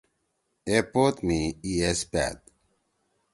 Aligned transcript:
اے 0.67 0.75
پوت 0.91 1.15
می 1.27 1.39
ای 1.63 1.73
ایس 1.85 1.99
پأد۔ 2.11 2.37